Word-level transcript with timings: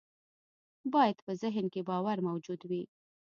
بايد 0.93 1.17
په 1.25 1.31
ذهن 1.41 1.65
کې 1.73 1.81
باور 1.89 2.17
موجود 2.27 2.61
وي. 2.69 2.83